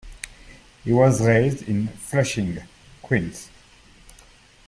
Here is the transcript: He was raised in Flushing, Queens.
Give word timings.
He 0.83 0.91
was 0.91 1.21
raised 1.21 1.61
in 1.69 1.89
Flushing, 1.89 2.57
Queens. 3.03 3.51